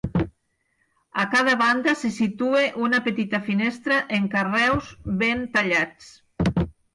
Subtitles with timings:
[1.21, 4.89] A cada banda se situa una petita finestra en carreus
[5.21, 6.11] ben tallats.